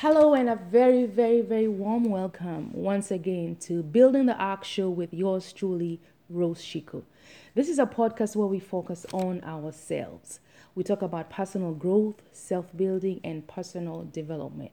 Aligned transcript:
Hello, 0.00 0.32
and 0.32 0.48
a 0.48 0.54
very, 0.54 1.06
very, 1.06 1.40
very 1.40 1.66
warm 1.66 2.04
welcome 2.04 2.70
once 2.72 3.10
again 3.10 3.56
to 3.56 3.82
Building 3.82 4.26
the 4.26 4.36
Ark 4.36 4.62
Show 4.62 4.88
with 4.88 5.12
yours 5.12 5.52
truly, 5.52 6.00
Rose 6.30 6.62
Shiko. 6.62 7.02
This 7.56 7.68
is 7.68 7.80
a 7.80 7.84
podcast 7.84 8.36
where 8.36 8.46
we 8.46 8.60
focus 8.60 9.06
on 9.12 9.42
ourselves. 9.42 10.38
We 10.76 10.84
talk 10.84 11.02
about 11.02 11.30
personal 11.30 11.72
growth, 11.72 12.22
self 12.30 12.66
building, 12.76 13.20
and 13.24 13.44
personal 13.48 14.04
development. 14.12 14.70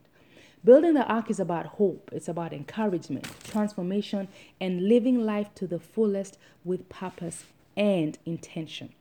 Building 0.64 0.93
the 0.93 1.07
Ark 1.07 1.32
is 1.32 1.39
about 1.39 1.66
hope, 1.66 2.12
it's 2.14 2.28
about 2.28 2.54
encouragement, 2.54 3.28
transformation, 3.46 4.28
and 4.62 4.88
living 4.88 5.26
life 5.26 5.50
to 5.55 5.66
the 5.66 5.80
fullest 5.80 6.38
with 6.64 6.88
purpose 6.88 7.46
and 7.76 8.16
intention. 8.28 8.94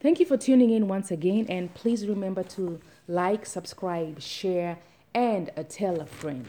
Thank 0.00 0.18
you 0.18 0.26
for 0.26 0.36
tuning 0.36 0.70
in 0.70 0.88
once 0.88 1.12
again, 1.12 1.46
and 1.48 1.72
please 1.74 2.08
remember 2.08 2.42
to 2.42 2.80
like, 3.06 3.46
subscribe, 3.46 4.20
share, 4.20 4.78
and 5.14 5.50
a 5.56 5.62
tell 5.62 6.00
a 6.00 6.06
friend. 6.06 6.48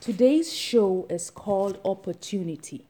Today's 0.00 0.52
show 0.52 1.06
is 1.10 1.28
called 1.28 1.78
Opportunity. 1.84 2.86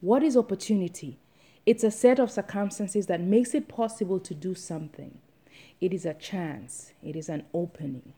What 0.00 0.22
is 0.22 0.36
opportunity? 0.36 1.18
It's 1.64 1.82
a 1.82 1.90
set 1.90 2.20
of 2.20 2.30
circumstances 2.30 3.06
that 3.06 3.20
makes 3.20 3.54
it 3.54 3.66
possible 3.66 4.20
to 4.20 4.32
do 4.32 4.54
something. 4.54 5.18
It 5.80 5.92
is 5.92 6.06
a 6.06 6.14
chance, 6.14 6.92
it 7.02 7.16
is 7.16 7.28
an 7.28 7.44
opening. 7.52 8.12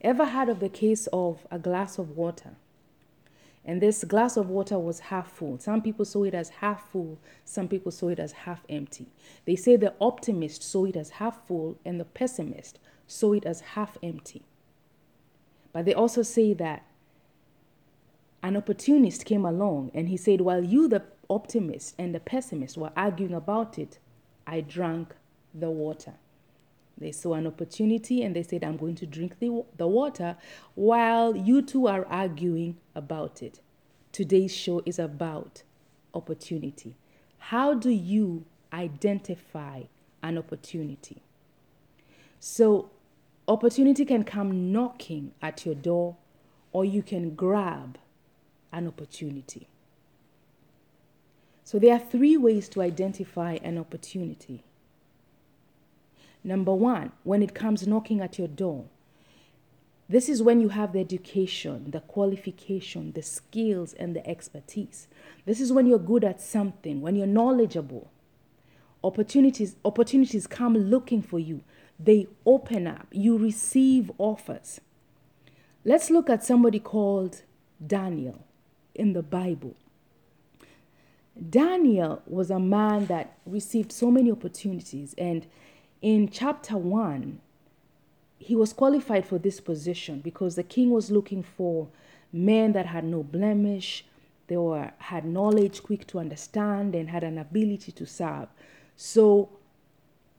Ever 0.00 0.26
heard 0.26 0.48
of 0.48 0.58
the 0.58 0.68
case 0.68 1.06
of 1.12 1.46
a 1.50 1.58
glass 1.58 1.98
of 1.98 2.16
water? 2.16 2.56
And 3.64 3.80
this 3.80 4.02
glass 4.02 4.36
of 4.36 4.48
water 4.48 4.78
was 4.78 4.98
half 4.98 5.30
full. 5.30 5.58
Some 5.58 5.82
people 5.82 6.04
saw 6.04 6.24
it 6.24 6.34
as 6.34 6.48
half 6.48 6.90
full, 6.90 7.18
some 7.44 7.68
people 7.68 7.92
saw 7.92 8.08
it 8.08 8.18
as 8.18 8.32
half 8.32 8.64
empty. 8.68 9.06
They 9.44 9.54
say 9.54 9.76
the 9.76 9.94
optimist 10.00 10.62
saw 10.64 10.86
it 10.86 10.96
as 10.96 11.10
half 11.10 11.46
full 11.46 11.78
and 11.84 12.00
the 12.00 12.04
pessimist 12.04 12.78
saw 13.08 13.32
it 13.32 13.44
as 13.44 13.60
half 13.60 13.98
empty. 14.02 14.42
But 15.72 15.84
they 15.84 15.94
also 15.94 16.22
say 16.22 16.54
that 16.54 16.84
an 18.42 18.56
opportunist 18.56 19.24
came 19.24 19.44
along 19.44 19.90
and 19.94 20.08
he 20.08 20.16
said, 20.16 20.40
While 20.42 20.64
you, 20.64 20.86
the 20.86 21.02
optimist 21.28 21.94
and 21.98 22.14
the 22.14 22.20
pessimist, 22.20 22.76
were 22.76 22.92
arguing 22.96 23.34
about 23.34 23.78
it, 23.78 23.98
I 24.46 24.60
drank 24.60 25.14
the 25.52 25.70
water. 25.70 26.14
They 26.96 27.12
saw 27.12 27.34
an 27.34 27.46
opportunity 27.46 28.22
and 28.22 28.34
they 28.34 28.42
said, 28.42 28.64
I'm 28.64 28.76
going 28.76 28.96
to 28.96 29.06
drink 29.06 29.38
the, 29.38 29.64
the 29.76 29.86
water 29.86 30.36
while 30.74 31.36
you 31.36 31.62
two 31.62 31.86
are 31.86 32.04
arguing 32.06 32.76
about 32.94 33.42
it. 33.42 33.60
Today's 34.10 34.54
show 34.54 34.82
is 34.84 34.98
about 34.98 35.62
opportunity. 36.12 36.96
How 37.38 37.74
do 37.74 37.90
you 37.90 38.44
identify 38.72 39.82
an 40.22 40.38
opportunity? 40.38 41.22
So, 42.40 42.90
Opportunity 43.48 44.04
can 44.04 44.24
come 44.24 44.70
knocking 44.72 45.32
at 45.40 45.64
your 45.64 45.74
door, 45.74 46.16
or 46.70 46.84
you 46.84 47.02
can 47.02 47.34
grab 47.34 47.96
an 48.70 48.86
opportunity. 48.86 49.66
So, 51.64 51.78
there 51.78 51.94
are 51.94 51.98
three 51.98 52.36
ways 52.36 52.68
to 52.70 52.82
identify 52.82 53.54
an 53.62 53.78
opportunity. 53.78 54.64
Number 56.44 56.74
one, 56.74 57.12
when 57.24 57.42
it 57.42 57.54
comes 57.54 57.86
knocking 57.86 58.20
at 58.20 58.38
your 58.38 58.48
door, 58.48 58.84
this 60.10 60.28
is 60.28 60.42
when 60.42 60.60
you 60.60 60.70
have 60.70 60.92
the 60.92 61.00
education, 61.00 61.90
the 61.90 62.00
qualification, 62.00 63.12
the 63.12 63.22
skills, 63.22 63.92
and 63.94 64.14
the 64.14 64.26
expertise. 64.26 65.08
This 65.44 65.60
is 65.60 65.72
when 65.72 65.86
you're 65.86 65.98
good 65.98 66.24
at 66.24 66.40
something, 66.40 67.00
when 67.00 67.16
you're 67.16 67.26
knowledgeable. 67.26 68.10
Opportunities, 69.04 69.76
opportunities 69.84 70.46
come 70.46 70.74
looking 70.74 71.22
for 71.22 71.38
you 71.38 71.62
they 71.98 72.28
open 72.46 72.86
up, 72.86 73.08
you 73.10 73.36
receive 73.36 74.10
offers. 74.18 74.80
Let's 75.84 76.10
look 76.10 76.30
at 76.30 76.44
somebody 76.44 76.78
called 76.78 77.42
Daniel 77.84 78.44
in 78.94 79.12
the 79.12 79.22
Bible. 79.22 79.74
Daniel 81.50 82.22
was 82.26 82.50
a 82.50 82.58
man 82.58 83.06
that 83.06 83.38
received 83.46 83.92
so 83.92 84.10
many 84.10 84.30
opportunities, 84.30 85.14
and 85.16 85.46
in 86.02 86.28
chapter 86.28 86.76
1, 86.76 87.40
he 88.38 88.56
was 88.56 88.72
qualified 88.72 89.26
for 89.26 89.38
this 89.38 89.60
position 89.60 90.20
because 90.20 90.56
the 90.56 90.62
king 90.62 90.90
was 90.90 91.10
looking 91.10 91.42
for 91.42 91.88
men 92.32 92.72
that 92.72 92.86
had 92.86 93.04
no 93.04 93.22
blemish, 93.22 94.04
they 94.48 94.56
were 94.56 94.92
had 94.98 95.24
knowledge, 95.24 95.82
quick 95.82 96.06
to 96.08 96.18
understand, 96.18 96.94
and 96.94 97.10
had 97.10 97.22
an 97.22 97.38
ability 97.38 97.92
to 97.92 98.06
serve. 98.06 98.48
So 98.96 99.50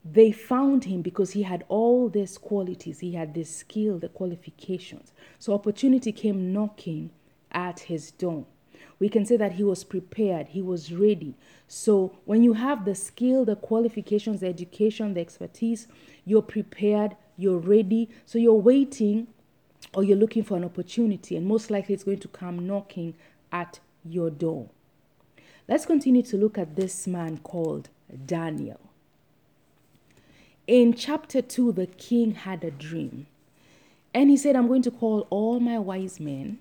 they 0.04 0.32
found 0.32 0.86
him 0.86 1.02
because 1.02 1.32
he 1.32 1.44
had 1.44 1.66
all 1.68 2.10
these 2.10 2.38
qualities, 2.38 3.00
he 3.00 3.14
had 3.14 3.34
the 3.34 3.44
skill, 3.44 4.00
the 4.00 4.10
qualifications. 4.10 5.12
So 5.40 5.54
opportunity 5.54 6.12
came 6.12 6.54
knocking 6.54 7.12
at 7.52 7.82
his 7.82 8.12
door. 8.12 8.46
We 9.00 9.10
can 9.10 9.26
say 9.26 9.38
that 9.38 9.54
he 9.54 9.64
was 9.64 9.84
prepared, 9.84 10.50
he 10.50 10.62
was 10.62 10.92
ready. 10.92 11.36
So 11.68 12.18
when 12.26 12.44
you 12.44 12.54
have 12.54 12.86
the 12.86 12.96
skill, 12.96 13.46
the 13.46 13.56
qualifications, 13.56 14.42
the 14.42 14.48
education, 14.48 15.14
the 15.14 15.22
expertise, 15.22 15.88
you're 16.26 16.42
prepared, 16.42 17.16
you're 17.38 17.58
ready. 17.58 18.10
So 18.26 18.38
you're 18.38 18.54
waiting 18.54 19.28
or 19.94 20.04
you're 20.04 20.18
looking 20.18 20.44
for 20.44 20.58
an 20.58 20.66
opportunity, 20.66 21.36
and 21.36 21.46
most 21.48 21.72
likely 21.72 21.96
it's 21.96 22.04
going 22.04 22.20
to 22.20 22.28
come 22.28 22.68
knocking 22.68 23.16
at 23.52 23.80
your 24.04 24.30
door. 24.30 24.70
Let's 25.68 25.86
continue 25.86 26.24
to 26.24 26.38
look 26.38 26.58
at 26.58 26.76
this 26.76 27.08
man 27.08 27.40
called 27.40 27.90
Daniel. 28.26 28.80
In 30.70 30.94
chapter 30.94 31.42
2, 31.42 31.72
the 31.72 31.88
king 31.88 32.36
had 32.36 32.64
a 32.64 32.70
dream. 32.70 33.26
And 34.14 34.30
he 34.30 34.38
said, 34.38 34.56
I'm 34.56 34.68
going 34.68 34.84
to 34.84 34.92
call 34.92 35.26
all 35.32 35.60
my 35.60 35.80
wise 35.80 36.20
men 36.20 36.60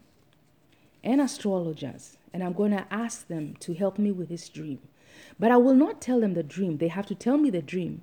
and 1.04 1.20
astrologers, 1.20 2.16
and 2.32 2.42
I'm 2.42 2.54
going 2.54 2.70
to 2.70 2.86
ask 2.90 3.28
them 3.28 3.54
to 3.60 3.74
help 3.74 3.98
me 3.98 4.10
with 4.10 4.30
this 4.30 4.48
dream. 4.48 4.78
But 5.38 5.50
I 5.50 5.58
will 5.58 5.74
not 5.74 6.00
tell 6.00 6.20
them 6.20 6.32
the 6.32 6.42
dream. 6.42 6.78
They 6.78 6.88
have 6.88 7.04
to 7.08 7.14
tell 7.14 7.36
me 7.36 7.50
the 7.50 7.60
dream. 7.60 8.00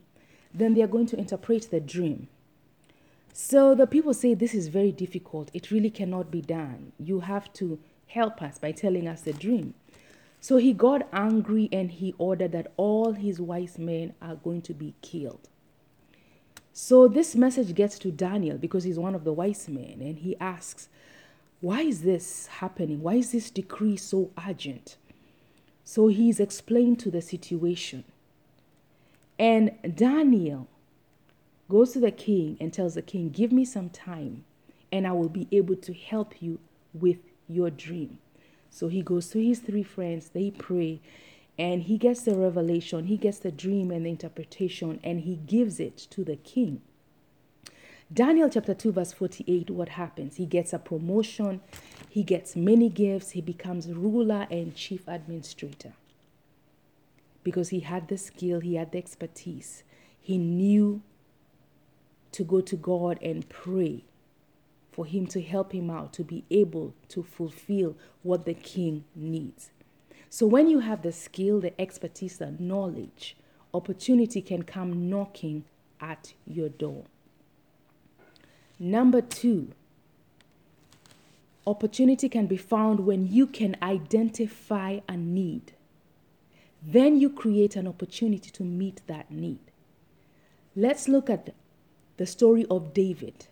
Then 0.53 0.75
they 0.75 0.83
are 0.83 0.87
going 0.87 1.07
to 1.07 1.17
interpret 1.17 1.71
the 1.71 1.79
dream. 1.79 2.27
So 3.33 3.73
the 3.73 3.87
people 3.87 4.13
say, 4.13 4.35
This 4.35 4.53
is 4.53 4.67
very 4.67 4.91
difficult. 4.91 5.49
It 5.55 5.71
really 5.71 5.89
cannot 5.89 6.29
be 6.29 6.41
done. 6.41 6.91
You 6.99 7.21
have 7.21 7.51
to 7.53 7.79
help 8.05 8.43
us 8.43 8.59
by 8.59 8.73
telling 8.73 9.07
us 9.07 9.21
the 9.21 9.33
dream. 9.33 9.73
So 10.39 10.57
he 10.57 10.71
got 10.71 11.09
angry 11.11 11.67
and 11.71 11.89
he 11.89 12.13
ordered 12.19 12.51
that 12.51 12.73
all 12.77 13.13
his 13.13 13.41
wise 13.41 13.79
men 13.79 14.13
are 14.21 14.35
going 14.35 14.61
to 14.61 14.75
be 14.75 14.93
killed. 15.01 15.49
So 16.77 17.07
this 17.07 17.37
message 17.37 17.73
gets 17.73 17.97
to 17.99 18.11
Daniel 18.11 18.57
because 18.57 18.83
he's 18.83 18.99
one 18.99 19.15
of 19.15 19.23
the 19.23 19.31
wise 19.31 19.69
men 19.69 20.01
and 20.01 20.17
he 20.17 20.35
asks, 20.41 20.89
Why 21.61 21.83
is 21.83 22.01
this 22.01 22.47
happening? 22.47 23.01
Why 23.01 23.13
is 23.13 23.31
this 23.31 23.49
decree 23.49 23.95
so 23.95 24.31
urgent? 24.45 24.97
So 25.85 26.09
he's 26.09 26.41
explained 26.41 26.99
to 26.99 27.09
the 27.09 27.21
situation. 27.21 28.03
And 29.39 29.71
Daniel 29.95 30.67
goes 31.69 31.93
to 31.93 32.01
the 32.01 32.11
king 32.11 32.57
and 32.59 32.73
tells 32.73 32.95
the 32.95 33.01
king, 33.01 33.29
Give 33.29 33.53
me 33.53 33.63
some 33.63 33.89
time 33.89 34.43
and 34.91 35.07
I 35.07 35.13
will 35.13 35.29
be 35.29 35.47
able 35.53 35.77
to 35.77 35.93
help 35.93 36.41
you 36.41 36.59
with 36.93 37.19
your 37.47 37.69
dream. 37.69 38.19
So 38.69 38.89
he 38.89 39.01
goes 39.01 39.29
to 39.29 39.41
his 39.41 39.59
three 39.59 39.83
friends, 39.83 40.27
they 40.27 40.51
pray, 40.51 40.99
and 41.57 41.83
he 41.83 41.97
gets 41.97 42.23
the 42.23 42.35
revelation, 42.35 43.05
he 43.05 43.17
gets 43.17 43.39
the 43.39 43.51
dream 43.51 43.91
and 43.91 44.05
the 44.05 44.09
interpretation, 44.09 44.99
and 45.03 45.21
he 45.21 45.35
gives 45.35 45.79
it 45.79 45.97
to 45.97 46.23
the 46.23 46.35
king. 46.35 46.81
Daniel 48.13 48.49
chapter 48.49 48.73
2, 48.73 48.91
verse 48.91 49.13
48, 49.13 49.69
what 49.71 49.89
happens? 49.89 50.35
He 50.35 50.45
gets 50.45 50.73
a 50.73 50.79
promotion, 50.79 51.61
he 52.09 52.23
gets 52.23 52.55
many 52.55 52.89
gifts, 52.89 53.31
he 53.31 53.41
becomes 53.41 53.91
ruler 53.91 54.47
and 54.51 54.75
chief 54.75 55.07
administrator. 55.07 55.93
Because 57.43 57.69
he 57.69 57.79
had 57.79 58.07
the 58.07 58.17
skill, 58.17 58.59
he 58.59 58.75
had 58.75 58.91
the 58.91 58.97
expertise, 58.97 59.83
he 60.19 60.37
knew 60.37 61.01
to 62.31 62.43
go 62.43 62.61
to 62.61 62.75
God 62.75 63.17
and 63.21 63.47
pray 63.47 64.03
for 64.91 65.05
him 65.05 65.25
to 65.27 65.41
help 65.41 65.71
him 65.73 65.89
out 65.89 66.13
to 66.13 66.23
be 66.23 66.43
able 66.51 66.93
to 67.09 67.23
fulfill 67.23 67.95
what 68.23 68.45
the 68.45 68.53
king 68.53 69.03
needs. 69.15 69.69
So 70.29 70.45
when 70.45 70.67
you 70.67 70.79
have 70.79 71.01
the 71.01 71.11
skill, 71.11 71.59
the 71.59 71.79
expertise, 71.79 72.37
the 72.37 72.51
knowledge, 72.59 73.35
opportunity 73.73 74.41
can 74.41 74.63
come 74.63 75.09
knocking 75.09 75.63
at 76.01 76.33
your 76.45 76.69
door. 76.69 77.03
Number 78.79 79.21
two, 79.21 79.71
opportunity 81.65 82.27
can 82.27 82.47
be 82.47 82.57
found 82.57 83.01
when 83.01 83.27
you 83.27 83.47
can 83.47 83.77
identify 83.81 84.99
a 85.07 85.15
need. 85.15 85.73
Then 86.85 87.19
you 87.19 87.29
create 87.29 87.75
an 87.75 87.87
opportunity 87.87 88.49
to 88.51 88.63
meet 88.63 89.01
that 89.07 89.31
need. 89.31 89.59
Let's 90.75 91.07
look 91.07 91.29
at 91.29 91.53
the 92.17 92.25
story 92.25 92.65
of 92.69 92.93
David. 92.93 93.47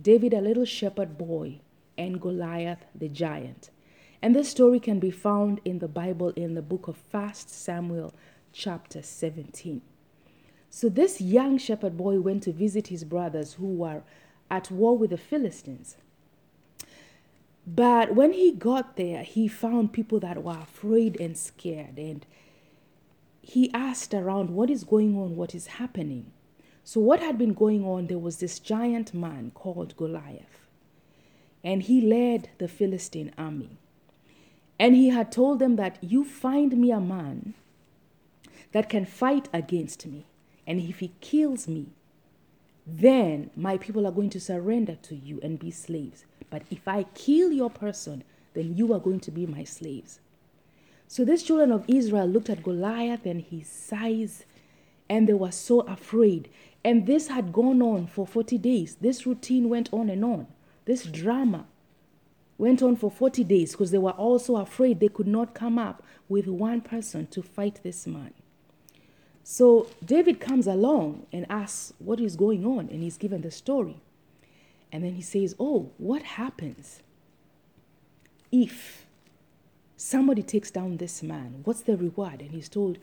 David, 0.00 0.32
a 0.34 0.40
little 0.40 0.64
shepherd 0.64 1.16
boy, 1.16 1.60
and 1.96 2.20
Goliath 2.20 2.84
the 2.94 3.08
giant. 3.08 3.70
And 4.20 4.34
this 4.34 4.48
story 4.48 4.80
can 4.80 4.98
be 4.98 5.10
found 5.10 5.60
in 5.64 5.78
the 5.78 5.88
Bible 5.88 6.30
in 6.30 6.54
the 6.54 6.62
book 6.62 6.88
of 6.88 6.98
1 7.10 7.34
Samuel, 7.34 8.12
chapter 8.52 9.02
17. 9.02 9.80
So, 10.70 10.88
this 10.88 11.20
young 11.20 11.56
shepherd 11.56 11.96
boy 11.96 12.20
went 12.20 12.42
to 12.42 12.52
visit 12.52 12.88
his 12.88 13.04
brothers 13.04 13.54
who 13.54 13.66
were 13.66 14.02
at 14.50 14.70
war 14.70 14.98
with 14.98 15.10
the 15.10 15.16
Philistines. 15.16 15.96
But 17.66 18.14
when 18.14 18.32
he 18.32 18.52
got 18.52 18.96
there, 18.96 19.22
he 19.22 19.46
found 19.46 19.92
people 19.92 20.20
that 20.20 20.42
were 20.42 20.58
afraid 20.62 21.20
and 21.20 21.36
scared. 21.36 21.98
And 21.98 22.26
he 23.40 23.72
asked 23.72 24.14
around, 24.14 24.50
What 24.50 24.68
is 24.68 24.84
going 24.84 25.16
on? 25.16 25.36
What 25.36 25.54
is 25.54 25.66
happening? 25.66 26.32
So, 26.82 27.00
what 27.00 27.20
had 27.20 27.38
been 27.38 27.54
going 27.54 27.84
on, 27.84 28.06
there 28.06 28.18
was 28.18 28.38
this 28.38 28.58
giant 28.58 29.14
man 29.14 29.52
called 29.54 29.96
Goliath. 29.96 30.66
And 31.62 31.82
he 31.82 32.00
led 32.00 32.50
the 32.58 32.68
Philistine 32.68 33.32
army. 33.38 33.78
And 34.78 34.94
he 34.94 35.08
had 35.08 35.32
told 35.32 35.58
them 35.58 35.76
that 35.76 35.98
you 36.02 36.24
find 36.24 36.76
me 36.76 36.90
a 36.90 37.00
man 37.00 37.54
that 38.72 38.88
can 38.88 39.04
fight 39.04 39.48
against 39.52 40.06
me. 40.06 40.26
And 40.66 40.80
if 40.80 41.00
he 41.00 41.12
kills 41.20 41.66
me, 41.66 41.86
then 42.86 43.50
my 43.56 43.76
people 43.76 44.06
are 44.06 44.12
going 44.12 44.30
to 44.30 44.40
surrender 44.40 44.96
to 45.02 45.16
you 45.16 45.40
and 45.42 45.58
be 45.58 45.70
slaves. 45.70 46.24
But 46.50 46.62
if 46.70 46.86
I 46.86 47.04
kill 47.14 47.52
your 47.52 47.70
person, 47.70 48.24
then 48.54 48.76
you 48.76 48.92
are 48.94 49.00
going 49.00 49.20
to 49.20 49.30
be 49.30 49.46
my 49.46 49.64
slaves. 49.64 50.20
So 51.06 51.24
these 51.24 51.42
children 51.42 51.72
of 51.72 51.84
Israel 51.88 52.26
looked 52.26 52.50
at 52.50 52.62
Goliath 52.62 53.26
and 53.26 53.40
his 53.40 53.66
size, 53.66 54.44
and 55.08 55.28
they 55.28 55.34
were 55.34 55.52
so 55.52 55.80
afraid. 55.80 56.48
And 56.84 57.06
this 57.06 57.28
had 57.28 57.52
gone 57.52 57.82
on 57.82 58.06
for 58.06 58.26
40 58.26 58.58
days. 58.58 58.96
This 59.00 59.26
routine 59.26 59.68
went 59.68 59.92
on 59.92 60.08
and 60.10 60.24
on. 60.24 60.46
This 60.84 61.04
drama 61.04 61.66
went 62.58 62.82
on 62.82 62.96
for 62.96 63.10
40 63.10 63.44
days 63.44 63.72
because 63.72 63.92
they 63.92 63.98
were 63.98 64.10
also 64.10 64.56
afraid 64.56 64.98
they 64.98 65.08
could 65.08 65.28
not 65.28 65.54
come 65.54 65.78
up 65.78 66.02
with 66.28 66.46
one 66.48 66.80
person 66.80 67.26
to 67.28 67.40
fight 67.40 67.80
this 67.82 68.06
man. 68.06 68.34
So 69.44 69.88
David 70.04 70.40
comes 70.40 70.66
along 70.66 71.26
and 71.32 71.46
asks 71.48 71.94
what 71.98 72.20
is 72.20 72.36
going 72.36 72.66
on, 72.66 72.90
and 72.90 73.02
he's 73.02 73.16
given 73.16 73.40
the 73.40 73.50
story. 73.50 74.00
And 74.92 75.04
then 75.04 75.14
he 75.14 75.22
says, 75.22 75.54
Oh, 75.58 75.92
what 75.96 76.22
happens 76.22 77.02
if 78.50 79.06
somebody 79.96 80.42
takes 80.42 80.70
down 80.70 80.96
this 80.98 81.22
man? 81.22 81.60
What's 81.64 81.82
the 81.82 81.96
reward? 81.96 82.40
And 82.40 82.50
he's 82.50 82.68
told 82.68 82.98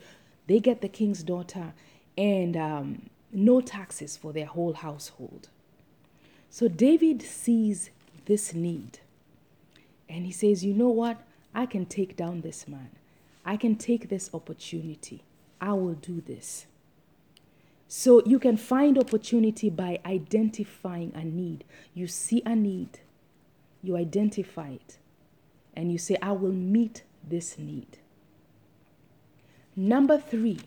they 0.46 0.60
get 0.60 0.82
the 0.82 0.88
king's 0.88 1.22
daughter 1.22 1.72
and 2.16 2.56
um, 2.56 3.10
no 3.32 3.60
taxes 3.60 4.16
for 4.16 4.32
their 4.32 4.46
whole 4.46 4.74
household. 4.74 5.48
So 6.48 6.68
David 6.68 7.22
sees 7.22 7.90
this 8.26 8.54
need 8.54 9.00
and 10.08 10.24
he 10.24 10.32
says, 10.32 10.64
You 10.64 10.74
know 10.74 10.88
what? 10.88 11.18
I 11.54 11.66
can 11.66 11.86
take 11.86 12.16
down 12.16 12.42
this 12.42 12.68
man. 12.68 12.90
I 13.44 13.56
can 13.56 13.76
take 13.76 14.08
this 14.08 14.30
opportunity. 14.34 15.22
I 15.60 15.72
will 15.72 15.94
do 15.94 16.20
this. 16.20 16.66
So 17.88 18.22
you 18.26 18.38
can 18.38 18.56
find 18.56 18.98
opportunity 18.98 19.70
by 19.70 20.00
identifying 20.04 21.12
a 21.14 21.24
need. 21.24 21.64
You 21.94 22.08
see 22.08 22.42
a 22.44 22.56
need, 22.56 22.98
you 23.82 23.96
identify 23.96 24.70
it, 24.70 24.98
and 25.74 25.92
you 25.92 25.98
say, 25.98 26.16
I 26.20 26.32
will 26.32 26.52
meet 26.52 27.04
this 27.26 27.58
need. 27.58 27.98
Number 29.76 30.18
three, 30.18 30.58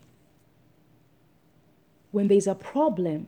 when 2.12 2.27
there's 2.27 2.47
a 2.47 2.56
problem, 2.56 3.27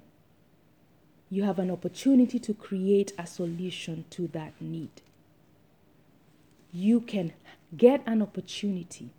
you 1.30 1.44
have 1.44 1.60
an 1.60 1.70
opportunity 1.70 2.40
to 2.40 2.54
create 2.54 3.14
a 3.18 3.28
solution 3.28 4.06
to 4.12 4.28
that 4.30 4.54
need. 4.62 4.90
You 6.74 7.02
can 7.02 7.34
get 7.76 8.02
an 8.06 8.22
opportunity 8.22 9.10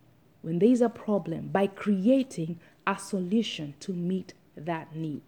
when 0.43 0.59
there's 0.59 0.81
a 0.81 0.89
problem 0.89 1.49
by 1.49 1.67
creating 1.67 2.59
a 2.87 2.99
solution 2.99 3.75
to 3.81 3.93
meet 3.93 4.35
that 4.57 4.95
need. 4.95 5.23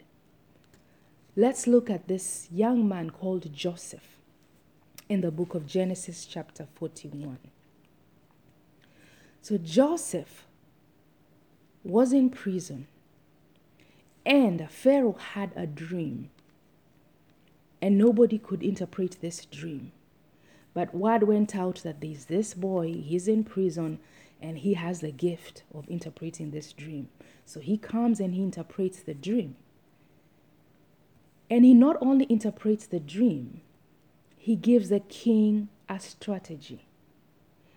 Let's 1.36 1.66
look 1.66 1.90
at 1.90 2.08
this 2.08 2.48
young 2.50 2.88
man 2.88 3.10
called 3.10 3.52
Joseph 3.52 4.18
in 5.08 5.20
the 5.20 5.30
book 5.30 5.54
of 5.54 5.66
Genesis, 5.66 6.26
chapter 6.26 6.66
41. 6.76 7.38
So 9.42 9.58
Joseph 9.58 10.46
was 11.82 12.12
in 12.12 12.30
prison, 12.30 12.86
and 14.24 14.70
Pharaoh 14.70 15.18
had 15.34 15.52
a 15.54 15.66
dream, 15.66 16.30
and 17.82 17.98
nobody 17.98 18.38
could 18.38 18.62
interpret 18.62 19.18
this 19.20 19.44
dream. 19.44 19.92
But 20.74 20.94
word 20.94 21.22
went 21.22 21.54
out 21.54 21.76
that 21.84 22.00
there's 22.00 22.26
this 22.26 22.52
boy, 22.52 22.92
he's 22.92 23.28
in 23.28 23.44
prison, 23.44 24.00
and 24.42 24.58
he 24.58 24.74
has 24.74 25.00
the 25.00 25.12
gift 25.12 25.62
of 25.72 25.88
interpreting 25.88 26.50
this 26.50 26.72
dream. 26.72 27.08
So 27.46 27.60
he 27.60 27.78
comes 27.78 28.20
and 28.20 28.34
he 28.34 28.42
interprets 28.42 29.00
the 29.00 29.14
dream. 29.14 29.56
And 31.48 31.64
he 31.64 31.74
not 31.74 31.96
only 32.00 32.26
interprets 32.28 32.86
the 32.86 33.00
dream, 33.00 33.60
he 34.36 34.56
gives 34.56 34.88
the 34.88 35.00
king 35.00 35.68
a 35.88 36.00
strategy. 36.00 36.86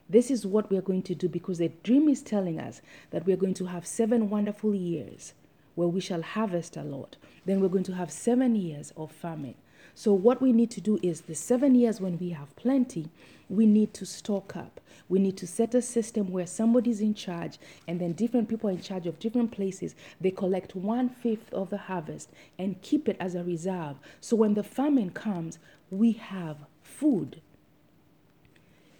This 0.09 0.31
is 0.31 0.45
what 0.45 0.69
we 0.69 0.77
are 0.77 0.81
going 0.81 1.03
to 1.03 1.15
do 1.15 1.27
because 1.27 1.57
the 1.57 1.71
dream 1.83 2.07
is 2.07 2.21
telling 2.21 2.59
us 2.59 2.81
that 3.11 3.25
we 3.25 3.33
are 3.33 3.37
going 3.37 3.53
to 3.55 3.65
have 3.65 3.85
seven 3.85 4.29
wonderful 4.29 4.73
years 4.73 5.33
where 5.75 5.87
we 5.87 6.01
shall 6.01 6.21
harvest 6.21 6.75
a 6.77 6.83
lot. 6.83 7.17
Then 7.45 7.59
we're 7.59 7.67
going 7.67 7.83
to 7.83 7.95
have 7.95 8.11
seven 8.11 8.55
years 8.55 8.93
of 8.97 9.11
famine. 9.11 9.55
So, 9.97 10.13
what 10.13 10.43
we 10.43 10.53
need 10.53 10.69
to 10.71 10.79
do 10.79 10.99
is 11.01 11.21
the 11.21 11.33
seven 11.33 11.73
years 11.73 11.99
when 11.99 12.19
we 12.19 12.29
have 12.29 12.55
plenty, 12.55 13.09
we 13.49 13.65
need 13.65 13.95
to 13.95 14.05
stock 14.05 14.55
up. 14.55 14.79
We 15.09 15.17
need 15.17 15.37
to 15.37 15.47
set 15.47 15.73
a 15.73 15.81
system 15.81 16.31
where 16.31 16.45
somebody's 16.45 17.01
in 17.01 17.15
charge 17.15 17.57
and 17.87 17.99
then 17.99 18.13
different 18.13 18.47
people 18.47 18.69
are 18.69 18.73
in 18.73 18.81
charge 18.81 19.07
of 19.07 19.17
different 19.17 19.49
places. 19.51 19.95
They 20.21 20.29
collect 20.29 20.75
one 20.75 21.09
fifth 21.09 21.51
of 21.51 21.71
the 21.71 21.79
harvest 21.79 22.29
and 22.59 22.79
keep 22.83 23.09
it 23.09 23.17
as 23.19 23.33
a 23.33 23.43
reserve. 23.43 23.95
So, 24.21 24.35
when 24.35 24.53
the 24.53 24.61
famine 24.61 25.09
comes, 25.09 25.57
we 25.89 26.11
have 26.11 26.57
food. 26.83 27.41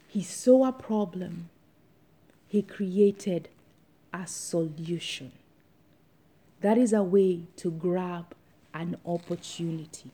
He 0.08 0.24
saw 0.24 0.68
a 0.68 0.72
problem, 0.72 1.50
he 2.48 2.64
created 2.64 3.50
a 4.12 4.26
solution. 4.26 5.32
That 6.62 6.80
is 6.80 6.92
a 6.92 7.04
way 7.04 7.42
to 7.58 7.70
grab 7.70 8.34
an 8.74 8.98
opportunity 9.06 10.10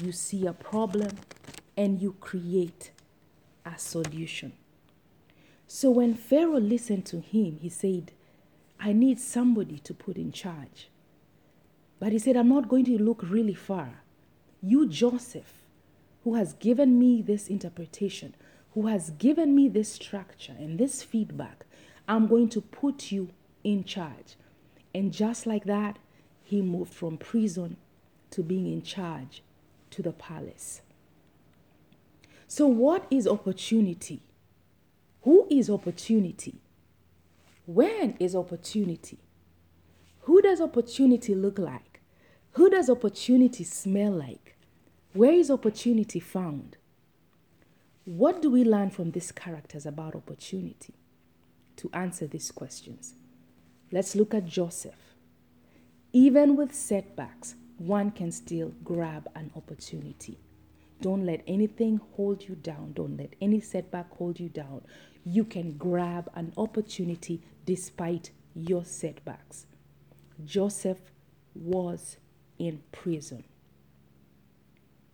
you 0.00 0.12
see 0.12 0.46
a 0.46 0.52
problem 0.52 1.10
and 1.76 2.00
you 2.00 2.16
create 2.20 2.90
a 3.64 3.78
solution. 3.78 4.52
So 5.66 5.90
when 5.90 6.14
Pharaoh 6.14 6.60
listened 6.60 7.06
to 7.06 7.20
him, 7.20 7.58
he 7.60 7.68
said, 7.68 8.12
I 8.78 8.92
need 8.92 9.18
somebody 9.18 9.78
to 9.80 9.94
put 9.94 10.16
in 10.16 10.30
charge. 10.30 10.88
But 11.98 12.12
he 12.12 12.18
said, 12.18 12.36
I'm 12.36 12.48
not 12.48 12.68
going 12.68 12.84
to 12.86 13.02
look 13.02 13.22
really 13.22 13.54
far. 13.54 14.02
You, 14.62 14.88
Joseph, 14.88 15.54
who 16.22 16.34
has 16.34 16.52
given 16.54 16.98
me 16.98 17.22
this 17.22 17.48
interpretation, 17.48 18.34
who 18.72 18.88
has 18.88 19.10
given 19.10 19.54
me 19.54 19.68
this 19.68 19.92
structure 19.92 20.54
and 20.58 20.78
this 20.78 21.02
feedback, 21.02 21.64
I'm 22.06 22.26
going 22.26 22.48
to 22.50 22.60
put 22.60 23.10
you 23.10 23.30
in 23.62 23.84
charge. 23.84 24.36
And 24.94 25.12
just 25.12 25.46
like 25.46 25.64
that, 25.64 25.98
he 26.42 26.60
moved 26.60 26.92
from 26.92 27.16
prison 27.16 27.76
to 28.30 28.42
being 28.42 28.70
in 28.70 28.82
charge 28.82 29.42
to 29.94 30.02
the 30.02 30.12
palace. 30.12 30.80
So, 32.48 32.66
what 32.66 33.06
is 33.10 33.28
opportunity? 33.28 34.22
Who 35.22 35.46
is 35.48 35.70
opportunity? 35.70 36.60
When 37.66 38.16
is 38.18 38.34
opportunity? 38.34 39.18
Who 40.22 40.42
does 40.42 40.60
opportunity 40.60 41.34
look 41.34 41.58
like? 41.58 42.00
Who 42.52 42.68
does 42.70 42.90
opportunity 42.90 43.62
smell 43.62 44.12
like? 44.12 44.56
Where 45.12 45.32
is 45.32 45.48
opportunity 45.50 46.18
found? 46.18 46.76
What 48.04 48.42
do 48.42 48.50
we 48.50 48.64
learn 48.64 48.90
from 48.90 49.12
these 49.12 49.30
characters 49.30 49.86
about 49.86 50.16
opportunity? 50.16 50.94
To 51.76 51.90
answer 51.92 52.26
these 52.26 52.50
questions, 52.50 53.14
let's 53.92 54.16
look 54.16 54.34
at 54.34 54.46
Joseph. 54.46 55.14
Even 56.12 56.56
with 56.56 56.74
setbacks, 56.74 57.54
one 57.78 58.10
can 58.10 58.30
still 58.30 58.72
grab 58.84 59.28
an 59.34 59.50
opportunity. 59.56 60.38
Don't 61.00 61.26
let 61.26 61.42
anything 61.46 62.00
hold 62.16 62.42
you 62.48 62.54
down. 62.54 62.92
Don't 62.94 63.16
let 63.16 63.34
any 63.40 63.60
setback 63.60 64.10
hold 64.16 64.38
you 64.40 64.48
down. 64.48 64.82
You 65.24 65.44
can 65.44 65.76
grab 65.76 66.30
an 66.34 66.52
opportunity 66.56 67.42
despite 67.66 68.30
your 68.54 68.84
setbacks. 68.84 69.66
Joseph 70.44 70.98
was 71.54 72.16
in 72.58 72.82
prison, 72.92 73.44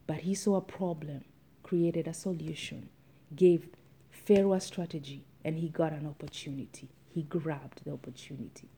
but 0.06 0.18
he 0.18 0.34
saw 0.34 0.56
a 0.56 0.60
problem, 0.60 1.24
created 1.62 2.06
a 2.06 2.14
solution, 2.14 2.88
gave 3.34 3.68
Pharaoh 4.10 4.54
a 4.54 4.60
strategy, 4.60 5.24
and 5.44 5.58
he 5.58 5.68
got 5.68 5.92
an 5.92 6.06
opportunity. 6.06 6.88
He 7.08 7.22
grabbed 7.22 7.84
the 7.84 7.92
opportunity. 7.92 8.68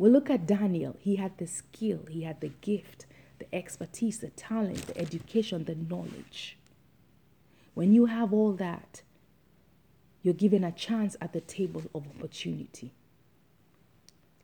We 0.00 0.08
look 0.08 0.30
at 0.30 0.46
Daniel, 0.46 0.96
he 0.98 1.16
had 1.16 1.36
the 1.36 1.46
skill, 1.46 2.06
he 2.08 2.22
had 2.22 2.40
the 2.40 2.48
gift, 2.48 3.04
the 3.38 3.54
expertise, 3.54 4.20
the 4.20 4.30
talent, 4.30 4.86
the 4.86 4.96
education, 4.96 5.64
the 5.64 5.74
knowledge. 5.74 6.56
When 7.74 7.92
you 7.92 8.06
have 8.06 8.32
all 8.32 8.52
that, 8.52 9.02
you're 10.22 10.32
given 10.32 10.64
a 10.64 10.72
chance 10.72 11.18
at 11.20 11.34
the 11.34 11.42
table 11.42 11.82
of 11.94 12.06
opportunity. 12.16 12.94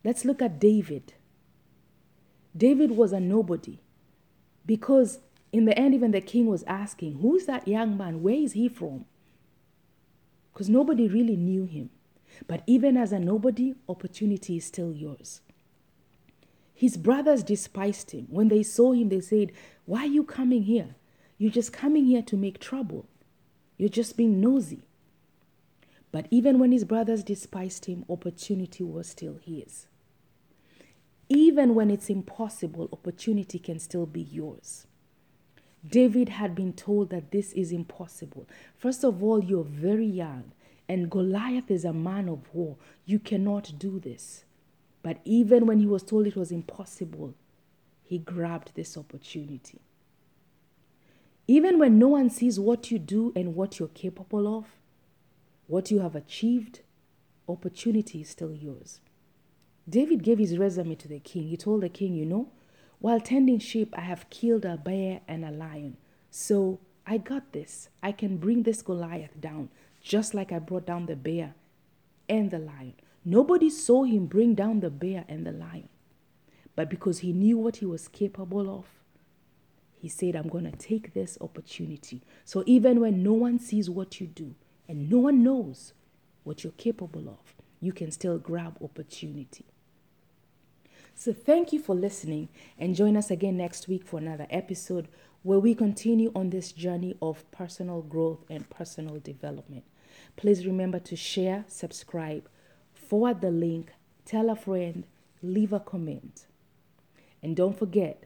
Let's 0.04 0.26
look 0.26 0.42
at 0.42 0.60
David. 0.60 1.14
David 2.54 2.90
was 2.90 3.14
a 3.14 3.20
nobody 3.20 3.78
because 4.66 5.20
In 5.52 5.64
the 5.64 5.78
end, 5.78 5.94
even 5.94 6.10
the 6.10 6.20
king 6.20 6.48
was 6.48 6.64
asking, 6.64 7.20
Who's 7.20 7.46
that 7.46 7.66
young 7.66 7.96
man? 7.96 8.22
Where 8.22 8.34
is 8.34 8.52
he 8.52 8.68
from? 8.68 9.06
Because 10.52 10.68
nobody 10.68 11.08
really 11.08 11.36
knew 11.36 11.64
him. 11.64 11.88
But 12.46 12.62
even 12.66 12.98
as 12.98 13.10
a 13.10 13.18
nobody, 13.18 13.74
opportunity 13.88 14.58
is 14.58 14.66
still 14.66 14.92
yours. 14.92 15.40
His 16.76 16.98
brothers 16.98 17.42
despised 17.42 18.10
him. 18.10 18.26
When 18.28 18.48
they 18.48 18.62
saw 18.62 18.92
him, 18.92 19.08
they 19.08 19.20
said, 19.20 19.50
Why 19.86 20.00
are 20.00 20.06
you 20.06 20.22
coming 20.22 20.64
here? 20.64 20.94
You're 21.38 21.50
just 21.50 21.72
coming 21.72 22.04
here 22.04 22.20
to 22.22 22.36
make 22.36 22.60
trouble. 22.60 23.06
You're 23.78 23.88
just 23.88 24.16
being 24.16 24.42
nosy. 24.42 24.82
But 26.12 26.26
even 26.30 26.58
when 26.58 26.72
his 26.72 26.84
brothers 26.84 27.24
despised 27.24 27.86
him, 27.86 28.04
opportunity 28.10 28.84
was 28.84 29.08
still 29.08 29.38
his. 29.42 29.86
Even 31.30 31.74
when 31.74 31.90
it's 31.90 32.10
impossible, 32.10 32.90
opportunity 32.92 33.58
can 33.58 33.78
still 33.78 34.06
be 34.06 34.22
yours. 34.22 34.86
David 35.88 36.28
had 36.28 36.54
been 36.54 36.74
told 36.74 37.08
that 37.08 37.30
this 37.30 37.52
is 37.52 37.72
impossible. 37.72 38.46
First 38.76 39.02
of 39.02 39.22
all, 39.22 39.42
you're 39.42 39.64
very 39.64 40.06
young, 40.06 40.52
and 40.88 41.10
Goliath 41.10 41.70
is 41.70 41.86
a 41.86 41.92
man 41.92 42.28
of 42.28 42.52
war. 42.52 42.76
You 43.06 43.18
cannot 43.18 43.78
do 43.78 43.98
this. 43.98 44.44
But 45.06 45.20
even 45.24 45.66
when 45.66 45.78
he 45.78 45.86
was 45.86 46.02
told 46.02 46.26
it 46.26 46.34
was 46.34 46.50
impossible, 46.50 47.36
he 48.02 48.18
grabbed 48.18 48.72
this 48.74 48.96
opportunity. 48.96 49.78
Even 51.46 51.78
when 51.78 51.96
no 51.96 52.08
one 52.08 52.28
sees 52.28 52.58
what 52.58 52.90
you 52.90 52.98
do 52.98 53.32
and 53.36 53.54
what 53.54 53.78
you're 53.78 53.86
capable 53.86 54.58
of, 54.58 54.64
what 55.68 55.92
you 55.92 56.00
have 56.00 56.16
achieved, 56.16 56.80
opportunity 57.48 58.22
is 58.22 58.30
still 58.30 58.52
yours. 58.52 58.98
David 59.88 60.24
gave 60.24 60.40
his 60.40 60.58
resume 60.58 60.96
to 60.96 61.06
the 61.06 61.20
king. 61.20 61.44
He 61.44 61.56
told 61.56 61.82
the 61.82 61.88
king, 61.88 62.16
You 62.16 62.26
know, 62.26 62.48
while 62.98 63.20
tending 63.20 63.60
sheep, 63.60 63.94
I 63.96 64.00
have 64.00 64.28
killed 64.28 64.64
a 64.64 64.76
bear 64.76 65.20
and 65.28 65.44
a 65.44 65.52
lion. 65.52 65.98
So 66.32 66.80
I 67.06 67.18
got 67.18 67.52
this. 67.52 67.90
I 68.02 68.10
can 68.10 68.38
bring 68.38 68.64
this 68.64 68.82
Goliath 68.82 69.40
down, 69.40 69.68
just 70.02 70.34
like 70.34 70.50
I 70.50 70.58
brought 70.58 70.84
down 70.84 71.06
the 71.06 71.14
bear 71.14 71.54
and 72.28 72.50
the 72.50 72.58
lion. 72.58 72.94
Nobody 73.28 73.68
saw 73.70 74.04
him 74.04 74.26
bring 74.26 74.54
down 74.54 74.78
the 74.78 74.88
bear 74.88 75.24
and 75.28 75.44
the 75.44 75.50
lion. 75.50 75.88
But 76.76 76.88
because 76.88 77.18
he 77.18 77.32
knew 77.32 77.58
what 77.58 77.78
he 77.78 77.84
was 77.84 78.06
capable 78.06 78.70
of, 78.70 78.86
he 79.98 80.08
said, 80.08 80.36
I'm 80.36 80.46
going 80.46 80.70
to 80.70 80.76
take 80.76 81.12
this 81.12 81.36
opportunity. 81.40 82.22
So 82.44 82.62
even 82.66 83.00
when 83.00 83.24
no 83.24 83.32
one 83.32 83.58
sees 83.58 83.90
what 83.90 84.20
you 84.20 84.28
do 84.28 84.54
and 84.88 85.10
no 85.10 85.18
one 85.18 85.42
knows 85.42 85.92
what 86.44 86.62
you're 86.62 86.72
capable 86.74 87.28
of, 87.28 87.56
you 87.80 87.92
can 87.92 88.12
still 88.12 88.38
grab 88.38 88.78
opportunity. 88.80 89.64
So, 91.18 91.32
thank 91.32 91.72
you 91.72 91.80
for 91.80 91.94
listening 91.94 92.50
and 92.78 92.94
join 92.94 93.16
us 93.16 93.30
again 93.30 93.56
next 93.56 93.88
week 93.88 94.04
for 94.04 94.18
another 94.18 94.46
episode 94.50 95.08
where 95.42 95.58
we 95.58 95.74
continue 95.74 96.30
on 96.34 96.50
this 96.50 96.72
journey 96.72 97.16
of 97.22 97.50
personal 97.50 98.02
growth 98.02 98.44
and 98.50 98.68
personal 98.68 99.18
development. 99.18 99.84
Please 100.36 100.66
remember 100.66 100.98
to 101.00 101.16
share, 101.16 101.64
subscribe, 101.68 102.46
forward 103.08 103.40
the 103.40 103.50
link, 103.50 103.92
tell 104.24 104.50
a 104.50 104.56
friend, 104.56 105.04
leave 105.42 105.72
a 105.72 105.80
comment. 105.80 106.46
And 107.42 107.54
don't 107.56 107.78
forget 107.78 108.24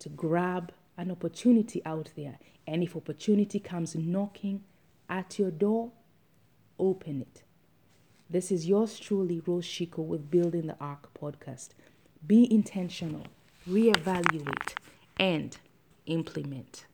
to 0.00 0.08
grab 0.08 0.72
an 0.96 1.10
opportunity 1.10 1.82
out 1.86 2.10
there. 2.16 2.38
And 2.66 2.82
if 2.82 2.96
opportunity 2.96 3.58
comes 3.58 3.94
knocking 3.94 4.62
at 5.08 5.38
your 5.38 5.50
door, 5.50 5.90
open 6.78 7.22
it. 7.22 7.42
This 8.28 8.52
is 8.52 8.66
yours 8.66 8.98
truly, 8.98 9.42
Rose 9.44 9.66
Shiko, 9.66 9.98
with 9.98 10.30
Building 10.30 10.66
the 10.68 10.76
Ark 10.80 11.08
podcast. 11.20 11.70
Be 12.26 12.52
intentional, 12.52 13.26
reevaluate, 13.68 14.74
and 15.18 15.56
implement. 16.06 16.84